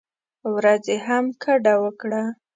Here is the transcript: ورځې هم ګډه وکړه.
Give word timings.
ورځې 0.55 0.95
هم 1.07 1.25
ګډه 1.43 1.73
وکړه. 1.83 2.21